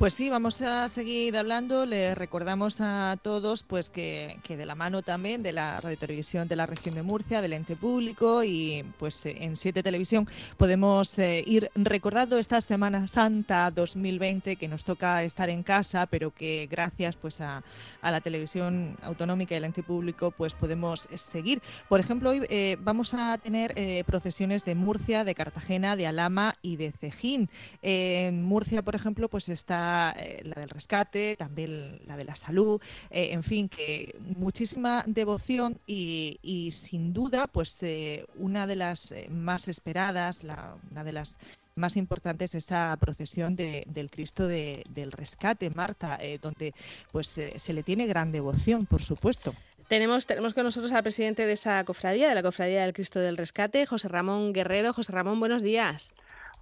Pues 0.00 0.14
sí, 0.14 0.30
vamos 0.30 0.62
a 0.62 0.88
seguir 0.88 1.36
hablando. 1.36 1.84
Les 1.84 2.16
recordamos 2.16 2.80
a 2.80 3.18
todos 3.22 3.62
pues 3.62 3.90
que, 3.90 4.40
de 4.48 4.64
la 4.64 4.74
mano 4.74 5.02
también 5.02 5.42
de 5.42 5.52
la 5.52 5.78
Radio 5.78 5.98
Televisión 5.98 6.48
de 6.48 6.56
la 6.56 6.64
región 6.64 6.94
de 6.94 7.02
Murcia, 7.02 7.42
del 7.42 7.52
ente 7.52 7.76
público 7.76 8.42
y 8.42 8.82
pues 8.98 9.26
en 9.26 9.58
Siete 9.58 9.82
Televisión 9.82 10.26
podemos 10.56 11.18
eh, 11.18 11.44
ir 11.46 11.70
recordando 11.74 12.38
esta 12.38 12.62
Semana 12.62 13.08
Santa 13.08 13.70
2020 13.70 14.56
que 14.56 14.68
nos 14.68 14.84
toca 14.84 15.22
estar 15.22 15.50
en 15.50 15.62
casa, 15.62 16.06
pero 16.06 16.30
que 16.30 16.66
gracias 16.70 17.16
pues 17.16 17.42
a, 17.42 17.62
la 18.02 18.22
televisión 18.22 18.96
autonómica 19.02 19.54
y 19.54 19.58
el 19.58 19.64
ente 19.64 19.82
público 19.82 20.30
pues 20.30 20.54
podemos 20.54 21.08
seguir. 21.14 21.60
Por 21.90 22.00
ejemplo, 22.00 22.30
hoy 22.30 22.46
eh, 22.48 22.78
vamos 22.80 23.12
a 23.12 23.36
tener 23.36 23.74
eh, 23.76 24.02
procesiones 24.06 24.64
de 24.64 24.74
Murcia, 24.74 25.24
de 25.24 25.34
Cartagena, 25.34 25.94
de 25.94 26.06
Alama 26.06 26.54
y 26.62 26.76
de 26.76 26.90
Cejín. 26.90 27.50
en 27.82 28.42
Murcia, 28.42 28.80
por 28.80 28.94
ejemplo, 28.94 29.28
pues 29.28 29.50
está 29.50 29.89
eh, 30.18 30.42
la, 30.44 30.60
del 30.60 30.68
rescate, 30.68 31.36
también 31.36 32.00
la 32.06 32.16
de 32.16 32.24
la 32.24 32.36
salud, 32.36 32.80
eh, 33.10 33.30
en 33.32 33.42
fin, 33.42 33.68
que 33.68 34.14
muchísima 34.36 35.02
devoción 35.06 35.78
y, 35.86 36.70
sin 36.72 37.12
duda, 37.12 37.46
pues 37.46 37.82
eh, 37.82 38.26
una 38.36 38.66
de 38.66 38.76
las 38.76 39.14
más 39.30 39.68
esperadas, 39.68 40.44
la, 40.44 40.76
una 40.90 41.04
de 41.04 41.12
las 41.12 41.36
más 41.74 41.96
importantes 41.96 42.54
esa 42.54 42.96
procesión 42.98 43.56
del 43.56 44.10
Cristo 44.10 44.46
del 44.46 45.12
Rescate, 45.12 45.70
Marta, 45.70 46.18
donde 46.42 46.74
pues 47.10 47.28
se 47.28 47.72
le 47.72 47.82
tiene 47.82 48.06
gran 48.06 48.32
devoción, 48.32 48.84
por 48.84 49.00
supuesto. 49.00 49.54
Tenemos, 49.90 50.24
tenemos 50.24 50.54
con 50.54 50.62
nosotros 50.62 50.92
al 50.92 51.02
presidente 51.02 51.46
de 51.46 51.52
esa 51.54 51.82
cofradía, 51.82 52.28
de 52.28 52.36
la 52.36 52.44
cofradía 52.44 52.82
del 52.82 52.92
Cristo 52.92 53.18
del 53.18 53.36
Rescate, 53.36 53.86
José 53.86 54.06
Ramón 54.06 54.52
Guerrero. 54.52 54.92
José 54.92 55.10
Ramón, 55.10 55.40
buenos 55.40 55.62
días. 55.62 56.12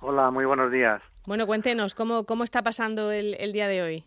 Hola, 0.00 0.30
muy 0.30 0.44
buenos 0.44 0.70
días. 0.70 1.02
Bueno, 1.26 1.46
cuéntenos, 1.46 1.94
¿cómo, 1.94 2.24
cómo 2.24 2.44
está 2.44 2.62
pasando 2.62 3.10
el, 3.10 3.34
el 3.40 3.52
día 3.52 3.66
de 3.66 3.82
hoy? 3.82 4.04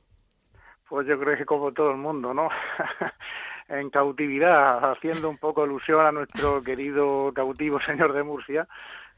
Pues 0.88 1.06
yo 1.06 1.20
creo 1.20 1.38
que 1.38 1.46
como 1.46 1.74
todo 1.74 1.92
el 1.92 1.98
mundo, 1.98 2.34
¿no? 2.34 2.50
en 3.68 3.90
cautividad, 3.90 4.92
haciendo 4.92 5.30
un 5.30 5.38
poco 5.38 5.64
alusión 5.64 6.06
a 6.06 6.12
nuestro 6.12 6.64
querido 6.64 7.34
cautivo 7.34 7.80
señor 7.82 8.14
de 8.14 8.24
Murcia, 8.24 8.68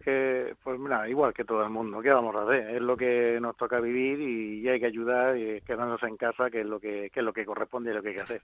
que 0.04 0.56
pues 0.64 0.80
mira, 0.80 1.08
igual 1.08 1.34
que 1.34 1.46
todo 1.46 1.64
el 1.64 1.70
mundo, 1.70 2.02
¿qué 2.02 2.10
vamos 2.10 2.36
a 2.36 2.44
hacer? 2.44 2.76
Es 2.76 2.82
lo 2.82 2.98
que 2.98 3.38
nos 3.40 3.56
toca 3.56 3.80
vivir 3.80 4.20
y 4.20 4.68
hay 4.68 4.80
que 4.80 4.88
ayudar 4.88 5.38
y 5.38 5.62
quedarnos 5.62 6.02
en 6.04 6.18
casa, 6.18 6.50
que 6.50 6.62
es 6.62 6.66
lo 6.66 6.80
que, 6.80 7.12
que 7.14 7.20
es 7.20 7.26
lo 7.26 7.34
que 7.34 7.46
corresponde 7.46 7.92
y 7.92 7.94
lo 7.94 8.02
que 8.02 8.10
hay 8.10 8.16
que 8.16 8.22
hacer. 8.22 8.42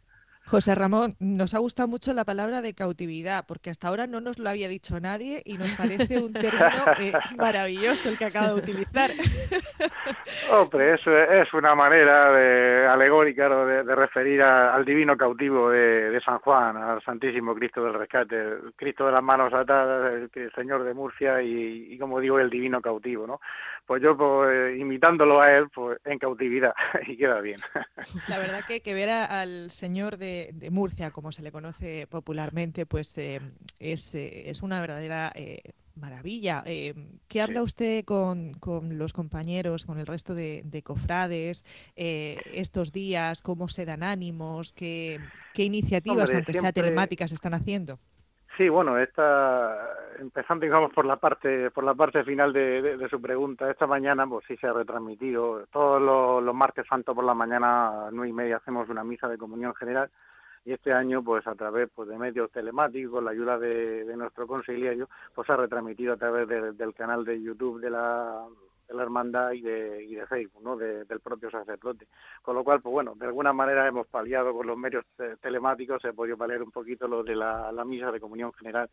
José 0.49 0.73
Ramón, 0.73 1.15
nos 1.19 1.53
ha 1.53 1.59
gustado 1.59 1.87
mucho 1.87 2.11
la 2.11 2.25
palabra 2.25 2.63
de 2.63 2.73
cautividad, 2.73 3.45
porque 3.47 3.69
hasta 3.69 3.87
ahora 3.87 4.07
no 4.07 4.19
nos 4.19 4.39
lo 4.39 4.49
había 4.49 4.67
dicho 4.67 4.99
nadie 4.99 5.43
y 5.45 5.59
nos 5.59 5.69
parece 5.75 6.17
un 6.17 6.33
término 6.33 6.85
eh, 6.99 7.13
maravilloso 7.37 8.09
el 8.09 8.17
que 8.17 8.25
acaba 8.25 8.47
de 8.47 8.53
utilizar. 8.55 9.11
Hombre, 10.51 10.95
eso 10.95 11.15
es 11.15 11.53
una 11.53 11.75
manera 11.75 12.31
de, 12.31 12.87
alegórica 12.87 13.47
de, 13.47 13.95
referir 13.95 14.41
al 14.41 14.83
divino 14.83 15.15
cautivo 15.15 15.69
de, 15.69 16.19
San 16.25 16.39
Juan, 16.39 16.77
al 16.77 17.03
Santísimo 17.03 17.53
Cristo 17.53 17.83
del 17.83 17.93
Rescate, 17.93 18.35
el 18.35 18.73
Cristo 18.75 19.05
de 19.05 19.11
las 19.11 19.23
manos 19.23 19.53
atadas, 19.53 20.29
el, 20.33 20.51
Señor 20.55 20.83
de 20.83 20.95
Murcia 20.95 21.43
y, 21.43 21.95
como 21.99 22.19
digo, 22.19 22.39
el 22.39 22.49
divino 22.49 22.81
cautivo, 22.81 23.27
¿no? 23.27 23.39
Pues 23.85 24.01
yo, 24.01 24.17
pues, 24.17 24.79
imitándolo 24.79 25.41
a 25.41 25.51
él, 25.51 25.67
pues 25.73 25.99
en 26.05 26.19
cautividad, 26.19 26.73
y 27.07 27.17
queda 27.17 27.39
bien. 27.39 27.59
La 28.27 28.39
verdad 28.39 28.61
que, 28.67 28.81
que 28.81 28.93
ver 28.93 29.09
al 29.09 29.71
Señor 29.71 30.17
de 30.17 30.38
de, 30.53 30.69
Murcia, 30.69 31.11
como 31.11 31.31
se 31.31 31.41
le 31.41 31.51
conoce 31.51 32.07
popularmente, 32.07 32.85
pues 32.85 33.17
eh, 33.17 33.41
es, 33.79 34.15
eh, 34.15 34.49
es, 34.49 34.61
una 34.61 34.81
verdadera 34.81 35.31
eh, 35.35 35.61
maravilla. 35.95 36.63
¿Qué 36.63 37.41
habla 37.41 37.61
usted 37.61 38.05
con, 38.05 38.53
con, 38.53 38.97
los 38.97 39.13
compañeros, 39.13 39.85
con 39.85 39.99
el 39.99 40.07
resto 40.07 40.33
de, 40.35 40.81
cofrades 40.83 41.65
estos 41.95 42.91
días? 42.91 43.41
¿Cómo 43.41 43.67
se 43.67 43.85
dan 43.85 44.03
ánimos? 44.03 44.73
¿Qué, 44.73 45.19
qué 45.53 45.63
iniciativas, 45.63 46.33
aunque 46.33 46.53
sea 46.53 46.71
telemáticas, 46.71 47.31
están 47.31 47.53
haciendo? 47.53 47.99
Sí, 48.59 48.67
bueno, 48.67 48.97
esta, 48.97 50.17
empezando 50.19 50.65
digamos 50.65 50.91
por 50.91 51.05
la 51.05 51.15
parte 51.15 51.71
por 51.71 51.85
la 51.85 51.93
parte 51.93 52.25
final 52.25 52.51
de, 52.51 53.07
su 53.09 53.21
pregunta, 53.21 53.71
esta 53.71 53.87
mañana 53.87 54.27
pues 54.27 54.43
sí 54.49 54.57
se 54.57 54.67
ha 54.67 54.73
retransmitido. 54.73 55.65
Todos 55.71 56.01
los, 56.43 56.53
martes 56.53 56.85
santos 56.85 57.15
por 57.15 57.23
la 57.23 57.33
mañana 57.33 58.07
a 58.07 58.11
nueve 58.11 58.27
y 58.27 58.33
media 58.33 58.57
hacemos 58.57 58.89
una 58.89 59.05
misa 59.05 59.29
de 59.29 59.37
comunión 59.37 59.73
general 59.75 60.09
y 60.65 60.73
este 60.73 60.91
año 60.91 61.23
pues 61.23 61.47
a 61.47 61.55
través 61.55 61.89
pues 61.95 62.09
de 62.09 62.17
medios 62.17 62.51
telemáticos, 62.51 63.23
la 63.23 63.31
ayuda 63.31 63.57
de, 63.57 64.13
nuestro 64.17 64.45
conciliario, 64.45 65.07
pues 65.33 65.47
se 65.47 65.53
ha 65.53 65.55
retransmitido 65.55 66.15
a 66.15 66.17
través 66.17 66.45
del 66.49 66.93
canal 66.93 67.23
de 67.23 67.41
YouTube 67.41 67.79
de 67.79 67.91
la 67.91 68.43
de 68.89 68.95
la 68.95 69.03
hermandad 69.03 69.51
y 69.51 69.61
de, 69.61 70.03
y 70.03 70.15
de 70.15 70.25
Facebook, 70.25 70.63
¿no? 70.63 70.75
del 70.75 71.19
propio 71.21 71.51
sacerdote. 71.51 72.07
Con 72.41 72.55
lo 72.55 72.63
cual, 72.63 72.81
pues 72.81 72.91
bueno, 72.91 73.13
de 73.15 73.27
alguna 73.27 73.53
manera 73.53 73.87
hemos 73.87 74.07
paliado 74.07 74.53
con 74.53 74.65
los 74.65 74.77
medios 74.77 75.05
telemáticos, 75.41 76.01
se 76.01 76.09
ha 76.09 76.13
podido 76.13 76.37
paliar 76.37 76.63
un 76.63 76.71
poquito 76.71 77.07
lo 77.07 77.23
de 77.23 77.35
la, 77.35 77.71
misa 77.85 78.11
de 78.11 78.19
comunión 78.19 78.51
general. 78.53 78.89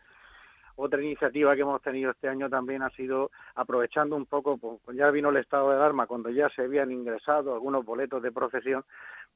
Otra 0.78 1.00
iniciativa 1.02 1.54
que 1.54 1.62
hemos 1.62 1.80
tenido 1.80 2.10
este 2.10 2.28
año 2.28 2.50
también 2.50 2.82
ha 2.82 2.90
sido 2.90 3.30
aprovechando 3.54 4.14
un 4.14 4.26
poco, 4.26 4.58
pues 4.58 4.94
ya 4.94 5.10
vino 5.10 5.30
el 5.30 5.38
estado 5.38 5.70
de 5.70 5.76
alarma, 5.76 6.06
cuando 6.06 6.28
ya 6.28 6.50
se 6.50 6.62
habían 6.62 6.92
ingresado 6.92 7.54
algunos 7.54 7.82
boletos 7.82 8.22
de 8.22 8.30
procesión, 8.30 8.84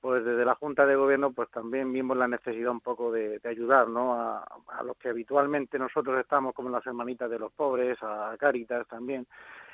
pues 0.02 0.22
desde 0.22 0.44
la 0.44 0.54
Junta 0.54 0.84
de 0.84 0.96
Gobierno 0.96 1.32
pues 1.32 1.50
también 1.50 1.90
vimos 1.94 2.16
la 2.18 2.28
necesidad 2.28 2.70
un 2.70 2.80
poco 2.80 3.10
de, 3.10 3.40
ayudar 3.44 3.88
¿no? 3.88 4.20
A, 4.20 4.46
a, 4.68 4.82
los 4.82 4.98
que 4.98 5.08
habitualmente 5.08 5.78
nosotros 5.78 6.20
estamos 6.20 6.54
como 6.54 6.68
las 6.68 6.86
hermanitas 6.86 7.30
de 7.30 7.38
los 7.38 7.52
pobres, 7.52 7.96
a 8.02 8.36
Cáritas 8.38 8.86
también, 8.86 9.26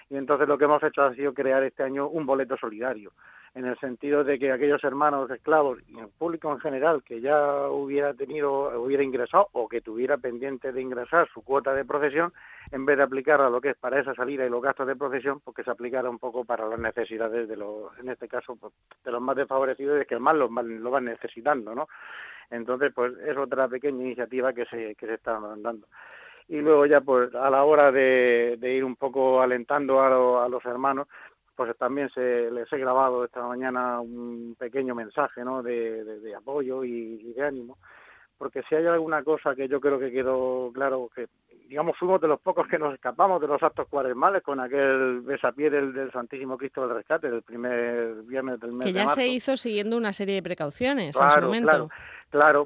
y 0.08 0.16
entonces 0.16 0.48
lo 0.48 0.56
que 0.56 0.64
hemos 0.64 0.82
hecho 0.82 1.02
ha 1.02 1.14
sido 1.14 1.34
crear 1.34 1.62
este 1.62 1.82
año 1.82 2.08
un 2.08 2.26
boleto 2.26 2.56
solidario, 2.56 3.12
en 3.54 3.64
el 3.64 3.78
sentido 3.78 4.22
de 4.22 4.38
que 4.38 4.52
aquellos 4.52 4.84
hermanos 4.84 5.30
esclavos 5.30 5.78
y 5.88 5.98
el 5.98 6.08
público 6.08 6.52
en 6.52 6.60
general 6.60 7.02
que 7.02 7.22
ya 7.22 7.68
hubiera 7.70 8.12
tenido, 8.12 8.80
hubiera 8.80 9.02
ingresado 9.02 9.48
o 9.52 9.66
que 9.66 9.80
tuviera 9.80 10.18
pendiente 10.18 10.72
de 10.72 10.82
ingresar 10.82 11.26
su 11.32 11.42
cuota 11.42 11.72
de 11.72 11.84
procesión, 11.84 12.32
en 12.70 12.84
vez 12.84 12.98
de 12.98 13.04
aplicar 13.04 13.40
a 13.40 13.48
lo 13.48 13.60
que 13.60 13.70
es 13.70 13.76
para 13.76 13.98
esa 13.98 14.14
salida 14.14 14.44
y 14.44 14.50
los 14.50 14.62
gastos 14.62 14.86
de 14.86 14.94
procesión, 14.94 15.40
pues 15.40 15.56
que 15.56 15.64
se 15.64 15.70
aplicara 15.70 16.10
un 16.10 16.18
poco 16.18 16.44
para 16.44 16.68
las 16.68 16.78
necesidades 16.78 17.48
de 17.48 17.56
los, 17.56 17.98
en 17.98 18.10
este 18.10 18.28
caso, 18.28 18.56
pues, 18.56 18.74
de 19.02 19.10
los 19.10 19.22
más 19.22 19.36
desfavorecidos 19.36 20.02
y 20.02 20.06
que 20.06 20.18
más 20.18 20.36
lo, 20.36 20.48
lo 20.48 20.90
van 20.90 21.06
necesitando, 21.06 21.74
¿no? 21.74 21.88
Entonces, 22.50 22.92
pues 22.94 23.12
es 23.26 23.36
otra 23.36 23.68
pequeña 23.68 24.04
iniciativa 24.04 24.52
que 24.52 24.66
se, 24.66 24.94
que 24.94 25.06
se 25.06 25.14
está 25.14 25.40
dando 25.40 25.86
y 26.48 26.56
luego 26.56 26.86
ya 26.86 27.00
pues 27.00 27.34
a 27.34 27.50
la 27.50 27.64
hora 27.64 27.90
de, 27.90 28.58
ir 28.62 28.84
un 28.84 28.96
poco 28.96 29.40
alentando 29.40 30.00
a, 30.00 30.48
los 30.48 30.64
hermanos 30.64 31.08
pues 31.54 31.76
también 31.78 32.10
se 32.10 32.50
les 32.50 32.70
he 32.70 32.78
grabado 32.78 33.24
esta 33.24 33.42
mañana 33.42 34.00
un 34.00 34.54
pequeño 34.58 34.94
mensaje 34.94 35.42
¿no? 35.42 35.62
de, 35.62 36.34
apoyo 36.36 36.84
y, 36.84 37.32
de 37.32 37.42
ánimo 37.42 37.78
porque 38.38 38.62
si 38.68 38.74
hay 38.74 38.86
alguna 38.86 39.22
cosa 39.24 39.54
que 39.54 39.66
yo 39.66 39.80
creo 39.80 39.98
que 39.98 40.12
quedó 40.12 40.70
claro 40.72 41.10
que 41.14 41.26
digamos 41.68 41.96
fuimos 41.98 42.20
de 42.20 42.28
los 42.28 42.40
pocos 42.40 42.68
que 42.68 42.78
nos 42.78 42.94
escapamos 42.94 43.40
de 43.40 43.48
los 43.48 43.60
actos 43.62 43.88
cuaresmales 43.88 44.42
con 44.42 44.60
aquel 44.60 45.22
besapié 45.22 45.70
del, 45.70 45.92
del 45.92 46.12
Santísimo 46.12 46.56
Cristo 46.56 46.86
del 46.86 46.96
Rescate 46.96 47.30
del 47.30 47.42
primer 47.42 48.22
viernes 48.22 48.60
del 48.60 48.72
mes 48.72 48.86
que 48.86 48.92
ya 48.92 49.08
se 49.08 49.26
hizo 49.26 49.56
siguiendo 49.56 49.96
una 49.96 50.12
serie 50.12 50.36
de 50.36 50.42
precauciones 50.42 51.16
en 51.18 51.30
su 51.30 51.40
momento. 51.40 51.68
Claro, 51.68 51.88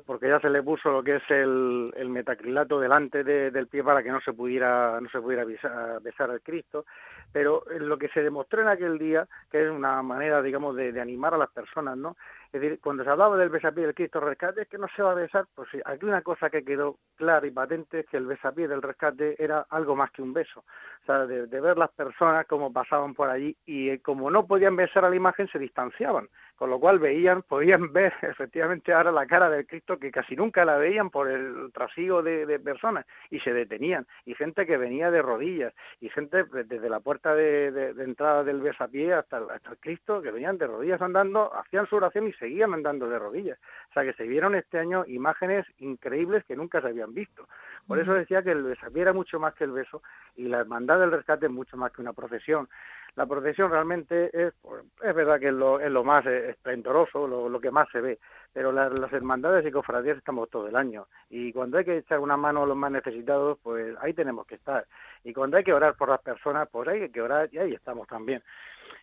porque 0.04 0.28
ya 0.28 0.40
se 0.40 0.50
le 0.50 0.62
puso 0.62 0.90
lo 0.90 1.02
que 1.02 1.16
es 1.16 1.22
el, 1.30 1.92
el 1.96 2.08
metacrilato 2.08 2.80
delante 2.80 3.22
del 3.22 3.66
pie 3.68 3.84
para 3.84 4.02
que 4.02 4.10
no 4.10 4.20
se 4.20 4.32
pudiera 4.32 5.00
no 5.00 5.08
se 5.10 5.20
pudiera 5.20 5.44
besar, 5.44 6.30
al 6.30 6.40
Cristo, 6.40 6.86
pero 7.32 7.62
lo 7.78 7.96
que 7.98 8.08
se 8.08 8.22
demostró 8.22 8.62
en 8.62 8.68
aquel 8.68 8.98
día, 8.98 9.26
que 9.50 9.64
es 9.64 9.70
una 9.70 10.02
manera, 10.02 10.42
digamos, 10.42 10.74
de, 10.76 10.92
de 10.92 11.00
animar 11.00 11.34
a 11.34 11.38
las 11.38 11.50
personas, 11.50 11.96
¿no? 11.96 12.16
Es 12.52 12.60
decir, 12.60 12.80
cuando 12.80 13.04
se 13.04 13.10
hablaba 13.10 13.36
del 13.36 13.48
besapié 13.48 13.84
del 13.84 13.94
Cristo 13.94 14.18
rescate, 14.18 14.62
es 14.62 14.68
que 14.68 14.76
no 14.76 14.88
se 14.96 15.02
va 15.02 15.12
a 15.12 15.14
besar, 15.14 15.46
pues 15.54 15.68
sí, 15.70 15.78
aquí 15.84 16.04
una 16.04 16.22
cosa 16.22 16.50
que 16.50 16.64
quedó 16.64 16.96
clara 17.14 17.46
y 17.46 17.52
patente 17.52 18.00
es 18.00 18.06
que 18.06 18.16
el 18.16 18.26
besapié 18.26 18.66
del 18.66 18.82
rescate 18.82 19.36
era 19.42 19.66
algo 19.70 19.94
más 19.94 20.10
que 20.10 20.20
un 20.20 20.32
beso. 20.32 20.60
O 20.60 21.06
sea, 21.06 21.26
de, 21.26 21.46
ver 21.46 21.78
las 21.78 21.92
personas 21.92 22.46
como 22.46 22.72
pasaban 22.72 23.14
por 23.14 23.30
allí 23.30 23.56
y 23.66 23.90
eh, 23.90 24.00
como 24.00 24.32
no 24.32 24.48
podían 24.48 24.74
besar 24.74 25.04
a 25.04 25.10
la 25.10 25.16
imagen, 25.16 25.46
se 25.48 25.60
distanciaban. 25.60 26.28
Con 26.56 26.70
lo 26.70 26.80
cual 26.80 26.98
veían, 26.98 27.42
podían 27.48 27.92
ver 27.92 28.12
efectivamente 28.22 28.92
ahora 28.92 29.12
la 29.12 29.26
cara 29.26 29.48
del 29.48 29.66
Cristo 29.66 29.98
que 29.98 30.10
casi 30.10 30.34
nunca 30.34 30.64
la 30.64 30.76
veían 30.76 31.08
por 31.08 31.28
el 31.28 31.70
trasiego 31.72 32.20
de, 32.22 32.58
personas 32.58 33.06
y 33.30 33.38
se 33.40 33.52
detenían. 33.52 34.06
Y 34.24 34.34
gente 34.34 34.66
que 34.66 34.76
venía 34.76 35.12
de 35.12 35.22
rodillas 35.22 35.72
y 36.00 36.08
gente 36.08 36.44
desde 36.64 36.90
la 36.90 36.98
puerta 36.98 37.32
de, 37.34 37.94
entrada 37.98 38.42
del 38.42 38.60
besapié 38.60 39.14
hasta, 39.14 39.38
hasta 39.38 39.70
el 39.70 39.78
Cristo 39.78 40.20
que 40.20 40.32
venían 40.32 40.58
de 40.58 40.66
rodillas 40.66 41.00
andando, 41.00 41.54
hacían 41.54 41.86
su 41.86 41.96
oración 41.96 42.26
y 42.26 42.32
seguían 42.40 42.74
andando 42.74 43.08
de 43.08 43.18
rodillas. 43.18 43.58
O 43.90 43.92
sea 43.92 44.02
que 44.02 44.14
se 44.14 44.24
vieron 44.24 44.56
este 44.56 44.78
año 44.78 45.04
imágenes 45.06 45.64
increíbles 45.78 46.44
que 46.44 46.56
nunca 46.56 46.80
se 46.80 46.88
habían 46.88 47.14
visto. 47.14 47.46
Por 47.86 48.00
eso 48.00 48.14
decía 48.14 48.42
que 48.42 48.50
el 48.50 48.64
besapié 48.64 49.02
era 49.02 49.12
mucho 49.12 49.38
más 49.38 49.54
que 49.54 49.64
el 49.64 49.72
beso 49.72 50.02
y 50.36 50.48
la 50.48 50.58
hermandad 50.58 50.98
del 50.98 51.12
rescate 51.12 51.46
es 51.46 51.52
mucho 51.52 51.76
más 51.76 51.92
que 51.92 52.00
una 52.00 52.12
procesión. 52.12 52.68
La 53.16 53.26
procesión 53.26 53.70
realmente 53.70 54.30
es, 54.32 54.54
es 55.02 55.14
verdad 55.14 55.40
que 55.40 55.48
es 55.48 55.54
lo, 55.54 55.80
es 55.80 55.90
lo 55.90 56.04
más 56.04 56.24
esplendoroso, 56.26 57.26
lo, 57.26 57.48
lo, 57.48 57.60
que 57.60 57.70
más 57.70 57.88
se 57.90 58.00
ve, 58.00 58.18
pero 58.52 58.70
las, 58.70 58.96
las 58.98 59.12
hermandades 59.12 59.66
y 59.66 59.72
cofradías 59.72 60.16
estamos 60.16 60.48
todo 60.48 60.68
el 60.68 60.76
año 60.76 61.06
y 61.28 61.52
cuando 61.52 61.78
hay 61.78 61.84
que 61.84 61.98
echar 61.98 62.20
una 62.20 62.36
mano 62.36 62.62
a 62.62 62.66
los 62.66 62.76
más 62.76 62.92
necesitados, 62.92 63.58
pues 63.62 63.96
ahí 64.00 64.14
tenemos 64.14 64.46
que 64.46 64.54
estar. 64.54 64.86
Y 65.24 65.32
cuando 65.32 65.56
hay 65.56 65.64
que 65.64 65.72
orar 65.72 65.96
por 65.96 66.08
las 66.08 66.20
personas, 66.20 66.68
pues 66.70 66.88
hay 66.88 67.08
que 67.10 67.20
orar 67.20 67.48
y 67.52 67.58
ahí 67.58 67.74
estamos 67.74 68.06
también. 68.06 68.42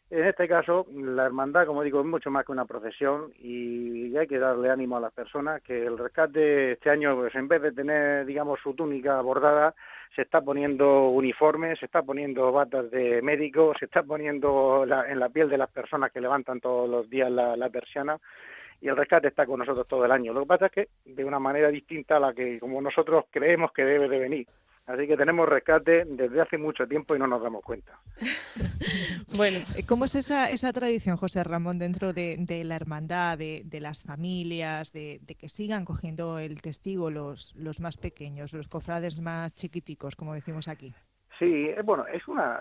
En 0.09 0.23
este 0.23 0.47
caso, 0.47 0.87
la 0.93 1.25
hermandad, 1.25 1.65
como 1.65 1.83
digo, 1.83 1.99
es 1.99 2.05
mucho 2.05 2.31
más 2.31 2.45
que 2.45 2.53
una 2.53 2.63
procesión 2.63 3.33
y 3.39 4.15
hay 4.15 4.25
que 4.25 4.39
darle 4.39 4.69
ánimo 4.69 4.95
a 4.95 5.01
las 5.01 5.11
personas 5.11 5.61
que 5.61 5.85
el 5.85 5.97
rescate 5.97 6.71
este 6.73 6.89
año, 6.89 7.13
pues 7.17 7.35
en 7.35 7.49
vez 7.49 7.61
de 7.61 7.73
tener, 7.73 8.25
digamos, 8.25 8.57
su 8.61 8.73
túnica 8.73 9.19
bordada, 9.19 9.75
se 10.15 10.21
está 10.21 10.39
poniendo 10.39 11.09
uniformes, 11.09 11.77
se 11.79 11.87
está 11.87 12.03
poniendo 12.03 12.53
batas 12.53 12.89
de 12.89 13.21
médico, 13.21 13.73
se 13.77 13.83
está 13.85 14.01
poniendo 14.01 14.85
en 14.85 15.19
la 15.19 15.27
piel 15.27 15.49
de 15.49 15.57
las 15.57 15.69
personas 15.69 16.13
que 16.13 16.21
levantan 16.21 16.61
todos 16.61 16.89
los 16.89 17.09
días 17.09 17.29
la, 17.29 17.57
la 17.57 17.69
persiana 17.69 18.17
y 18.79 18.87
el 18.87 18.95
rescate 18.95 19.27
está 19.27 19.45
con 19.45 19.59
nosotros 19.59 19.87
todo 19.89 20.05
el 20.05 20.11
año. 20.11 20.31
Lo 20.31 20.41
que 20.41 20.47
pasa 20.47 20.65
es 20.67 20.71
que 20.71 20.87
de 21.03 21.25
una 21.25 21.39
manera 21.39 21.67
distinta 21.67 22.15
a 22.15 22.19
la 22.21 22.33
que 22.33 22.59
como 22.59 22.81
nosotros 22.81 23.25
creemos 23.29 23.73
que 23.73 23.83
debe 23.83 24.07
de 24.07 24.19
venir. 24.19 24.47
Así 24.87 25.05
que 25.05 25.17
tenemos 25.17 25.49
rescate 25.49 26.05
desde 26.05 26.41
hace 26.41 26.57
mucho 26.57 26.87
tiempo 26.87 27.13
y 27.13 27.19
no 27.19 27.27
nos 27.27 27.43
damos 27.43 27.61
cuenta. 27.63 27.99
bueno, 29.37 29.59
¿cómo 29.85 30.05
es 30.05 30.15
esa, 30.15 30.49
esa 30.49 30.71
tradición, 30.71 31.17
José 31.17 31.43
Ramón, 31.43 31.77
dentro 31.77 32.13
de, 32.13 32.37
la 32.63 32.75
hermandad, 32.77 33.37
de, 33.37 33.79
las 33.81 34.03
familias, 34.03 34.93
de, 34.93 35.19
que 35.37 35.49
sigan 35.49 35.83
cogiendo 35.83 36.39
el 36.39 36.61
testigo 36.61 37.11
los, 37.11 37.53
los 37.57 37.81
más 37.81 37.97
pequeños, 37.97 38.53
los 38.53 38.69
cofrades 38.69 39.19
más 39.19 39.53
chiquiticos, 39.53 40.15
como 40.15 40.33
decimos 40.33 40.69
aquí? 40.69 40.95
Sí, 41.37 41.67
eh, 41.67 41.81
bueno, 41.83 42.05
es 42.07 42.27
una, 42.27 42.59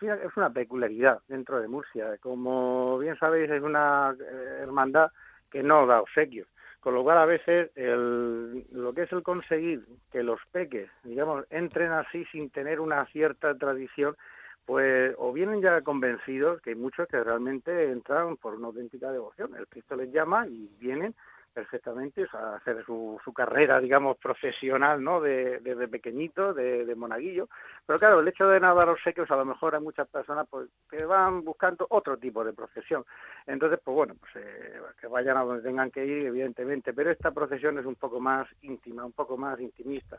eh, 0.00 0.16
es 0.24 0.36
una 0.36 0.50
peculiaridad 0.50 1.20
dentro 1.28 1.60
de 1.60 1.68
Murcia. 1.68 2.16
Como 2.18 2.98
bien 2.98 3.16
sabéis, 3.18 3.50
es 3.50 3.62
una 3.62 4.16
eh, 4.18 4.58
hermandad 4.62 5.10
que 5.50 5.62
no 5.62 5.86
da 5.86 6.00
obsequios. 6.00 6.48
Con 6.86 6.94
lo 6.94 7.02
cual, 7.02 7.18
a 7.18 7.26
veces, 7.26 7.72
el, 7.74 8.64
lo 8.70 8.94
que 8.94 9.02
es 9.02 9.12
el 9.12 9.24
conseguir 9.24 9.84
que 10.12 10.22
los 10.22 10.38
peques, 10.52 10.88
digamos, 11.02 11.44
entren 11.50 11.90
así 11.90 12.24
sin 12.26 12.48
tener 12.50 12.78
una 12.78 13.04
cierta 13.06 13.56
tradición, 13.56 14.16
pues 14.64 15.12
o 15.18 15.32
vienen 15.32 15.60
ya 15.60 15.80
convencidos, 15.80 16.62
que 16.62 16.70
hay 16.70 16.76
muchos 16.76 17.08
que 17.08 17.24
realmente 17.24 17.90
entran 17.90 18.36
por 18.36 18.54
una 18.54 18.68
auténtica 18.68 19.10
devoción. 19.10 19.56
El 19.56 19.66
Cristo 19.66 19.96
les 19.96 20.12
llama 20.12 20.46
y 20.46 20.70
vienen 20.78 21.16
perfectamente 21.56 22.26
a 22.34 22.56
hacer 22.56 22.84
su, 22.84 23.18
su 23.24 23.32
carrera, 23.32 23.80
digamos, 23.80 24.18
profesional, 24.18 25.02
¿no? 25.02 25.22
De, 25.22 25.58
desde 25.60 25.88
pequeñito, 25.88 26.52
de, 26.52 26.84
de, 26.84 26.94
monaguillo. 26.94 27.48
Pero 27.86 27.98
claro, 27.98 28.20
el 28.20 28.28
hecho 28.28 28.46
de 28.46 28.60
nadar 28.60 28.90
obsequios, 28.90 29.30
a 29.30 29.36
lo 29.36 29.46
mejor 29.46 29.74
hay 29.74 29.80
muchas 29.80 30.06
personas 30.06 30.46
pues, 30.50 30.68
que 30.90 31.02
van 31.06 31.42
buscando 31.46 31.86
otro 31.88 32.18
tipo 32.18 32.44
de 32.44 32.52
procesión. 32.52 33.06
Entonces, 33.46 33.80
pues 33.82 33.94
bueno, 33.94 34.16
pues 34.20 34.36
eh, 34.36 34.82
que 35.00 35.06
vayan 35.06 35.38
a 35.38 35.44
donde 35.44 35.62
tengan 35.62 35.90
que 35.90 36.04
ir, 36.04 36.26
evidentemente. 36.26 36.92
Pero 36.92 37.10
esta 37.10 37.30
procesión 37.30 37.78
es 37.78 37.86
un 37.86 37.94
poco 37.94 38.20
más 38.20 38.46
íntima, 38.60 39.06
un 39.06 39.12
poco 39.12 39.38
más 39.38 39.58
intimista. 39.58 40.18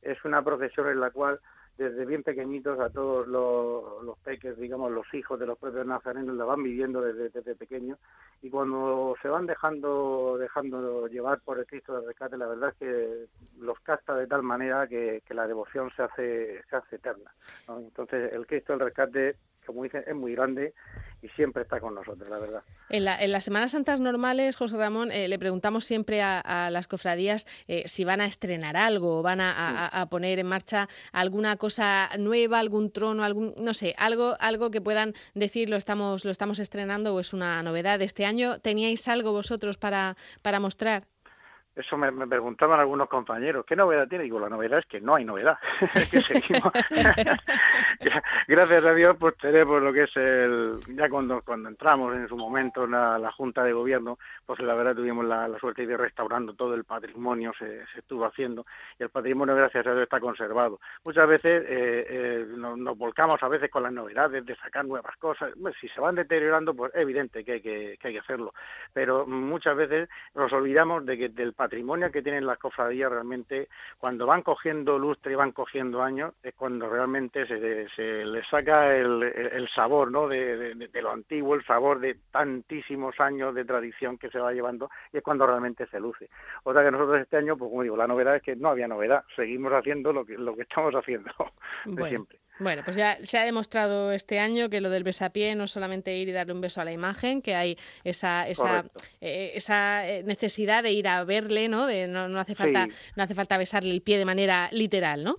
Es 0.00 0.24
una 0.24 0.42
procesión 0.42 0.88
en 0.88 1.00
la 1.00 1.10
cual 1.10 1.38
desde 1.76 2.04
bien 2.04 2.22
pequeñitos 2.22 2.78
a 2.78 2.90
todos 2.90 3.26
los, 3.26 4.04
los, 4.04 4.18
peques, 4.18 4.58
digamos, 4.58 4.92
los 4.92 5.12
hijos 5.14 5.40
de 5.40 5.46
los 5.46 5.58
propios 5.58 5.86
nazarenos, 5.86 6.36
la 6.36 6.44
van 6.44 6.62
viviendo 6.62 7.00
desde, 7.00 7.30
desde 7.30 7.54
pequeños 7.54 7.98
y 8.42 8.50
cuando 8.50 9.16
se 9.22 9.28
van 9.28 9.46
dejando 9.46 10.36
dejando 10.38 11.06
llevar 11.08 11.40
por 11.40 11.58
el 11.58 11.66
Cristo 11.66 11.94
del 11.94 12.06
Rescate, 12.06 12.36
la 12.36 12.46
verdad 12.46 12.70
es 12.70 12.76
que 12.76 13.26
los 13.58 13.78
capta 13.80 14.14
de 14.14 14.26
tal 14.26 14.42
manera 14.42 14.86
que, 14.86 15.22
que 15.26 15.34
la 15.34 15.46
devoción 15.46 15.90
se 15.96 16.02
hace 16.02 16.62
se 16.68 16.76
hace 16.76 16.96
eterna. 16.96 17.32
Entonces, 17.68 18.32
el 18.32 18.46
Cristo 18.46 18.72
del 18.72 18.86
Rescate, 18.86 19.36
como 19.70 19.84
dicen, 19.84 20.04
es 20.06 20.14
muy 20.14 20.34
grande 20.34 20.74
y 21.22 21.28
siempre 21.30 21.62
está 21.62 21.80
con 21.80 21.94
nosotros, 21.94 22.28
la 22.28 22.38
verdad. 22.38 22.62
En, 22.88 23.04
las 23.04 23.44
Semanas 23.44 23.72
Santas 23.72 24.00
normales, 24.00 24.56
José 24.56 24.76
Ramón, 24.76 25.12
eh, 25.12 25.28
le 25.28 25.38
preguntamos 25.38 25.84
siempre 25.84 26.22
a, 26.22 26.68
las 26.70 26.88
cofradías 26.88 27.46
eh, 27.68 27.84
si 27.86 28.04
van 28.04 28.20
a 28.20 28.26
estrenar 28.26 28.76
algo, 28.76 29.22
van 29.22 29.40
a, 29.40 30.06
poner 30.10 30.38
en 30.38 30.46
marcha 30.46 30.88
alguna 31.12 31.56
cosa 31.56 32.08
nueva, 32.18 32.58
algún 32.58 32.90
trono, 32.90 33.22
algún, 33.22 33.54
no 33.56 33.74
sé, 33.74 33.94
algo, 33.98 34.36
algo 34.40 34.70
que 34.70 34.80
puedan 34.80 35.12
decir 35.34 35.70
lo 35.70 35.76
estamos, 35.76 36.24
lo 36.24 36.30
estamos 36.30 36.58
estrenando 36.58 37.14
o 37.14 37.20
es 37.20 37.32
una 37.32 37.62
novedad 37.62 38.00
este 38.02 38.24
año. 38.24 38.58
¿Teníais 38.60 39.06
algo 39.08 39.32
vosotros 39.32 39.78
para, 39.78 40.16
para 40.42 40.58
mostrar? 40.58 41.06
Eso 41.76 41.96
me, 41.96 42.10
preguntaban 42.26 42.80
algunos 42.80 43.08
compañeros, 43.08 43.64
¿qué 43.64 43.76
novedad 43.76 44.08
tiene? 44.08 44.24
Digo, 44.24 44.40
la 44.40 44.48
novedad 44.48 44.80
es 44.80 44.86
que 44.86 45.00
no 45.00 45.14
hay 45.14 45.24
novedad, 45.24 45.56
que 46.10 46.20
seguimos. 46.20 46.72
Gracias 48.48 48.84
a 48.84 48.92
Dios, 48.92 49.16
pues 49.18 49.36
tenemos 49.36 49.80
lo 49.80 49.92
que 49.92 50.02
es 50.02 50.16
el, 50.16 50.80
ya 50.88 51.08
cuando, 51.08 51.40
cuando 51.42 51.68
entramos 51.68 52.16
en 52.16 52.26
su 52.26 52.36
momento 52.36 52.84
en 52.84 52.90
la, 52.90 53.30
Junta 53.36 53.62
de 53.62 53.72
Gobierno, 53.72 54.18
pues 54.44 54.58
la 54.58 54.74
verdad 54.74 54.96
tuvimos 54.96 55.24
la, 55.24 55.48
suerte 55.60 55.86
de 55.86 55.92
ir 55.92 56.00
restaurando 56.00 56.54
todo 56.54 56.74
el 56.74 56.82
patrimonio, 56.82 57.52
se, 57.56 57.86
se, 57.92 58.00
estuvo 58.00 58.24
haciendo, 58.24 58.66
y 58.98 59.04
el 59.04 59.10
patrimonio, 59.10 59.54
gracias 59.54 59.86
a 59.86 59.90
Dios, 59.92 60.02
está 60.02 60.18
conservado. 60.18 60.80
Muchas 61.04 61.28
veces 61.28 61.62
eh, 61.68 62.06
eh, 62.08 62.46
nos, 62.56 62.98
volcamos 62.98 63.40
a 63.44 63.48
veces 63.48 63.70
con 63.70 63.84
las 63.84 63.92
novedades 63.92 64.44
de 64.44 64.56
sacar 64.56 64.84
nuevas 64.84 65.16
cosas, 65.18 65.52
si 65.80 65.88
se 65.88 66.00
van 66.00 66.16
deteriorando, 66.16 66.74
pues 66.74 66.92
es 66.94 67.02
evidente 67.02 67.44
que 67.44 67.52
hay 67.52 67.60
que, 67.60 67.96
que 68.00 68.08
hay 68.08 68.14
que 68.14 68.20
hacerlo, 68.20 68.52
pero 68.92 69.24
muchas 69.24 69.76
veces 69.76 70.08
nos 70.34 70.52
olvidamos 70.52 71.06
de 71.06 71.16
que 71.16 71.28
del 71.28 71.54
patrimonio 71.60 72.10
que 72.10 72.22
tienen 72.22 72.46
las 72.46 72.56
cofradías 72.56 73.12
realmente, 73.12 73.68
cuando 73.98 74.24
van 74.24 74.40
cogiendo 74.40 74.98
lustre 74.98 75.34
y 75.34 75.36
van 75.36 75.52
cogiendo 75.52 76.02
años, 76.02 76.32
es 76.42 76.54
cuando 76.54 76.88
realmente 76.88 77.46
se, 77.46 77.86
se 77.90 78.24
les 78.24 78.48
saca 78.48 78.96
el, 78.96 79.22
el 79.22 79.68
sabor 79.68 80.10
¿no? 80.10 80.26
De, 80.26 80.74
de, 80.74 81.02
lo 81.02 81.10
antiguo, 81.12 81.54
el 81.54 81.64
sabor 81.66 82.00
de 82.00 82.16
tantísimos 82.30 83.20
años 83.20 83.54
de 83.54 83.66
tradición 83.66 84.16
que 84.16 84.30
se 84.30 84.38
va 84.38 84.54
llevando, 84.54 84.88
y 85.12 85.18
es 85.18 85.22
cuando 85.22 85.46
realmente 85.46 85.86
se 85.88 86.00
luce. 86.00 86.30
O 86.64 86.72
sea 86.72 86.82
que 86.82 86.90
nosotros 86.90 87.20
este 87.20 87.36
año, 87.36 87.58
pues 87.58 87.68
como 87.68 87.82
digo, 87.82 87.96
la 87.96 88.06
novedad 88.06 88.36
es 88.36 88.42
que 88.42 88.56
no 88.56 88.70
había 88.70 88.88
novedad, 88.88 89.22
seguimos 89.36 89.70
haciendo 89.74 90.14
lo 90.14 90.24
que, 90.24 90.38
lo 90.38 90.56
que 90.56 90.62
estamos 90.62 90.94
haciendo 90.94 91.30
de 91.84 92.08
siempre. 92.08 92.38
Bueno, 92.60 92.82
pues 92.84 92.96
ya 92.96 93.18
se 93.22 93.38
ha 93.38 93.44
demostrado 93.44 94.12
este 94.12 94.38
año 94.38 94.68
que 94.68 94.80
lo 94.80 94.90
del 94.90 95.02
besapié 95.02 95.54
no 95.54 95.64
es 95.64 95.70
solamente 95.70 96.16
ir 96.16 96.28
y 96.28 96.32
darle 96.32 96.52
un 96.52 96.60
beso 96.60 96.80
a 96.80 96.84
la 96.84 96.92
imagen, 96.92 97.40
que 97.40 97.54
hay 97.54 97.76
esa 98.04 98.46
esa, 98.46 98.84
eh, 99.20 99.52
esa 99.54 100.06
eh, 100.06 100.22
necesidad 100.24 100.82
de 100.82 100.92
ir 100.92 101.08
a 101.08 101.24
verle, 101.24 101.68
¿no? 101.68 101.86
De 101.86 102.06
no, 102.06 102.28
no 102.28 102.38
hace 102.38 102.54
falta 102.54 102.86
no 103.16 103.22
hace 103.22 103.34
falta 103.34 103.56
besarle 103.56 103.90
el 103.90 104.02
pie 104.02 104.18
de 104.18 104.26
manera 104.26 104.68
literal, 104.72 105.24
¿no? 105.24 105.36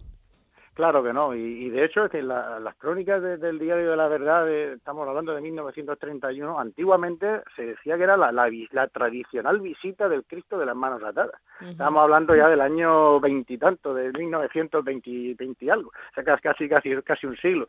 Claro 0.73 1.03
que 1.03 1.11
no, 1.11 1.35
y, 1.35 1.69
de 1.69 1.83
hecho 1.83 2.05
es 2.05 2.11
que 2.11 2.21
las 2.21 2.75
crónicas 2.77 3.21
del 3.21 3.59
Diario 3.59 3.91
de 3.91 3.97
la 3.97 4.07
Verdad, 4.07 4.49
estamos 4.49 5.05
hablando 5.05 5.35
de 5.35 5.41
1931, 5.41 6.57
antiguamente 6.57 7.41
se 7.57 7.65
decía 7.65 7.97
que 7.97 8.03
era 8.03 8.15
la, 8.15 8.31
la, 8.31 8.87
tradicional 8.87 9.59
visita 9.59 10.07
del 10.07 10.23
Cristo 10.23 10.57
de 10.57 10.65
las 10.65 10.75
manos 10.75 11.03
atadas. 11.03 11.35
Estamos 11.59 12.01
hablando 12.01 12.33
ya 12.35 12.47
del 12.47 12.61
año 12.61 13.19
veintitanto, 13.19 13.93
de 13.93 14.13
1920 14.13 15.35
20 15.37 15.65
y 15.65 15.69
algo, 15.69 15.89
o 15.89 16.13
sea, 16.15 16.23
casi, 16.23 16.69
casi, 16.69 16.95
casi 17.01 17.27
un 17.27 17.35
siglo. 17.37 17.67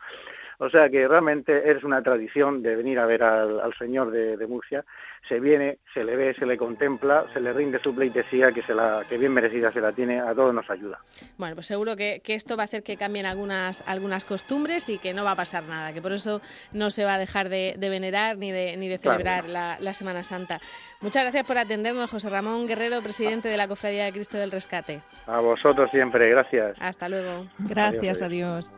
O 0.58 0.70
sea 0.70 0.88
que 0.88 1.06
realmente 1.08 1.70
es 1.70 1.82
una 1.84 2.02
tradición 2.02 2.62
de 2.62 2.76
venir 2.76 2.98
a 2.98 3.06
ver 3.06 3.22
al, 3.22 3.74
Señor 3.78 4.10
de, 4.10 4.46
Murcia. 4.46 4.84
Se 5.28 5.40
viene, 5.40 5.78
se 5.94 6.04
le 6.04 6.16
ve, 6.16 6.34
se 6.34 6.46
le 6.46 6.56
contempla, 6.56 7.24
se 7.32 7.40
le 7.40 7.52
rinde 7.52 7.78
su 7.78 7.94
pleitesía, 7.94 8.52
que, 8.52 8.62
se 8.62 8.74
la, 8.74 9.02
que 9.08 9.18
bien 9.18 9.32
merecida 9.32 9.72
se 9.72 9.80
la 9.80 9.92
tiene, 9.92 10.20
a 10.20 10.34
todos 10.34 10.52
nos 10.52 10.68
ayuda. 10.68 10.98
Bueno, 11.38 11.54
pues 11.54 11.66
seguro 11.66 11.96
que, 11.96 12.20
que 12.24 12.34
esto 12.34 12.56
va 12.56 12.64
a 12.64 12.66
hacer 12.66 12.82
que 12.82 12.96
cambien 12.96 13.26
algunas, 13.26 13.86
algunas 13.88 14.24
costumbres 14.24 14.88
y 14.88 14.98
que 14.98 15.14
no 15.14 15.24
va 15.24 15.32
a 15.32 15.36
pasar 15.36 15.62
nada, 15.64 15.92
que 15.92 16.02
por 16.02 16.12
eso 16.12 16.40
no 16.72 16.90
se 16.90 17.04
va 17.04 17.14
a 17.14 17.18
dejar 17.18 17.48
de, 17.48 17.76
venerar 17.78 18.36
ni 18.36 18.50
de, 18.50 18.76
ni 18.76 18.88
de 18.88 18.98
celebrar 18.98 19.48
la, 19.48 19.78
la, 19.80 19.92
Semana 19.92 20.22
Santa. 20.22 20.60
Muchas 21.00 21.22
gracias 21.22 21.44
por 21.44 21.58
atendernos, 21.58 22.10
José 22.10 22.30
Ramón 22.30 22.66
Guerrero, 22.66 23.00
presidente 23.02 23.48
de 23.48 23.56
la 23.56 23.68
Cofradía 23.68 24.04
de 24.04 24.12
Cristo 24.12 24.38
del 24.38 24.50
Rescate. 24.50 25.02
A 25.26 25.40
vosotros 25.40 25.90
siempre, 25.90 26.30
gracias. 26.30 26.76
Hasta 26.80 27.08
luego. 27.08 27.46
Gracias, 27.58 28.22
adiós. 28.22 28.72